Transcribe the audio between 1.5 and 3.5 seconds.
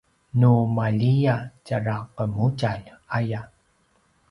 tjara qemudjalj aya